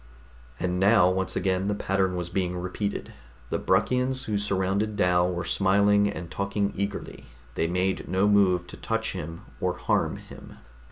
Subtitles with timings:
[0.59, 3.13] And now once again the pattern was being repeated.
[3.51, 8.77] The Bruckians who surrounded Dal were smiling and talking eagerly; they made no move to
[8.77, 10.57] touch him or harm him.